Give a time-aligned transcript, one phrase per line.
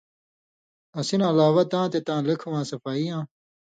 [0.99, 3.23] اسی نہ علاوہ تاں تے تاں لیکھہۡ واں صفائی یاں